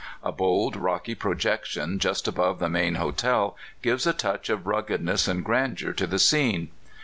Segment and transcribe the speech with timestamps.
[0.23, 5.45] A bold, rocky projection just above the main hotel gives a touch of ruggedness and
[5.45, 6.69] grandeur to the scene.